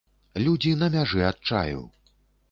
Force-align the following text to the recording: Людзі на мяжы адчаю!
Людзі 0.45 0.71
на 0.83 0.87
мяжы 0.95 1.21
адчаю! 1.31 1.83